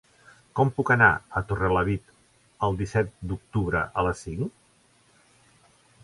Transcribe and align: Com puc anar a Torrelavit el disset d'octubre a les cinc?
Com 0.59 0.69
puc 0.77 0.91
anar 0.93 1.09
a 1.41 1.41
Torrelavit 1.51 2.07
el 2.67 2.79
disset 2.79 3.11
d'octubre 3.31 3.83
a 4.01 4.05
les 4.07 4.23
cinc? 4.25 4.55